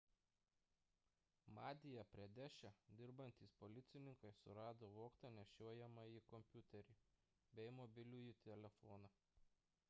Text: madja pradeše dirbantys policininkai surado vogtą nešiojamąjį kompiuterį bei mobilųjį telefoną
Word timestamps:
madja 1.57 2.03
pradeše 2.13 2.71
dirbantys 3.01 3.53
policininkai 3.65 4.33
surado 4.39 4.89
vogtą 4.95 5.33
nešiojamąjį 5.37 6.25
kompiuterį 6.33 6.99
bei 7.61 7.73
mobilųjį 7.83 8.35
telefoną 8.51 9.15